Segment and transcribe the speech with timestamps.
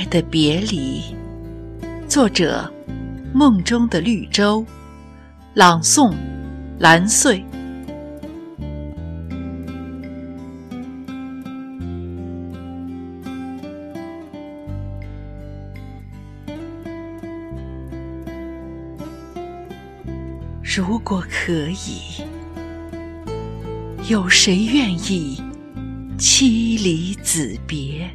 [0.00, 1.02] 爱的别离，
[2.08, 2.72] 作者：
[3.34, 4.64] 梦中的绿洲，
[5.52, 6.14] 朗诵：
[6.78, 7.44] 蓝穗。
[20.62, 22.24] 如果可以，
[24.08, 25.42] 有谁愿意
[26.16, 28.10] 妻离子别？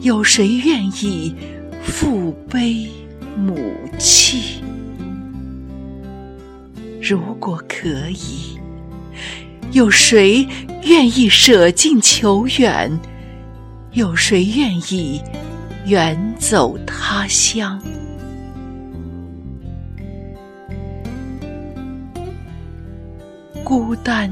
[0.00, 1.34] 有谁愿意
[1.82, 2.88] 父悲
[3.36, 3.58] 母
[3.98, 4.62] 弃？
[7.00, 8.58] 如果可以，
[9.72, 10.46] 有谁
[10.84, 12.90] 愿意舍近求远？
[13.92, 15.20] 有谁愿意
[15.86, 17.80] 远走他乡？
[23.62, 24.30] 孤单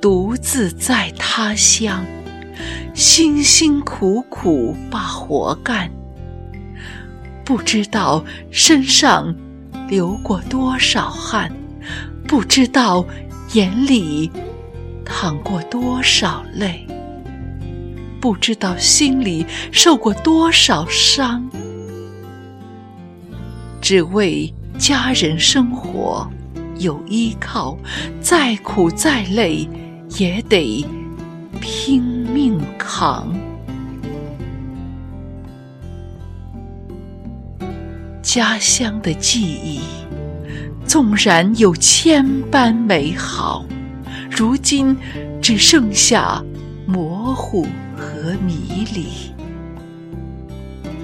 [0.00, 2.04] 独自在他乡。
[2.94, 5.90] 辛辛苦苦把活干，
[7.44, 9.34] 不知道身上
[9.88, 11.52] 流过多少汗，
[12.28, 13.04] 不知道
[13.52, 14.30] 眼里
[15.04, 16.86] 淌过多少泪，
[18.20, 21.50] 不知道心里受过多少伤，
[23.80, 26.30] 只为家人生活
[26.78, 27.76] 有依靠，
[28.20, 29.68] 再苦再累
[30.16, 30.86] 也得。
[31.60, 32.13] 拼。
[32.34, 33.32] 命扛，
[38.20, 39.78] 家乡的记忆，
[40.84, 43.64] 纵然有千般美好，
[44.28, 44.96] 如今
[45.40, 46.42] 只剩下
[46.88, 49.06] 模糊和迷离。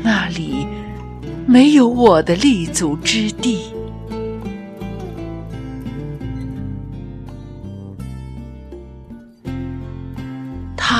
[0.03, 0.67] 那里
[1.47, 3.73] 没有我的立足之地。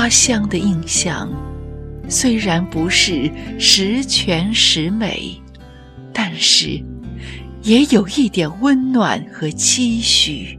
[0.03, 1.31] 他乡的印象，
[2.09, 5.39] 虽然不是十全十美，
[6.11, 6.83] 但是
[7.61, 10.59] 也有一点温暖和期许。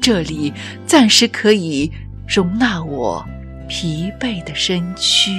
[0.00, 0.52] 这里
[0.86, 1.88] 暂时可以
[2.26, 3.24] 容纳我
[3.68, 5.30] 疲惫的身躯。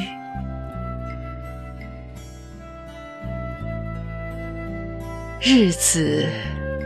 [5.41, 6.25] 日子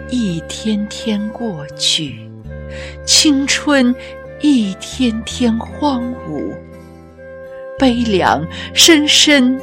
[0.10, 2.28] 一天天过去，
[3.06, 3.94] 青春。
[4.42, 6.54] 一天天荒芜，
[7.80, 9.60] 悲凉深深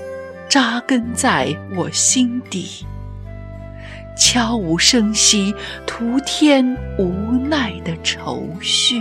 [0.49, 2.85] 扎根在我心底，
[4.19, 5.55] 悄无声息
[5.87, 7.13] 徒添无
[7.49, 9.01] 奈的愁绪。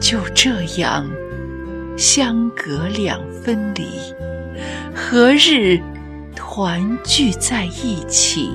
[0.00, 1.08] 就这样
[1.96, 3.84] 相隔两分离，
[4.94, 5.80] 何日
[6.36, 8.48] 团聚在一起？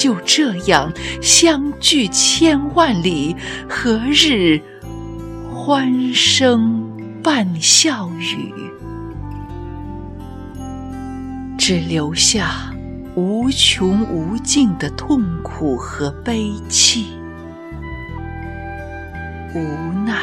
[0.00, 0.90] 就这样
[1.20, 3.36] 相距千万里，
[3.68, 4.58] 何日
[5.52, 6.82] 欢声
[7.22, 8.50] 伴笑语？
[11.58, 12.72] 只留下
[13.14, 17.08] 无穷无尽的痛苦和悲泣，
[19.54, 20.16] 无奈，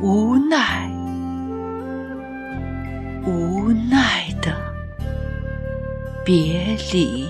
[0.00, 0.88] 无奈，
[3.26, 4.54] 无奈的
[6.24, 7.26] 别离。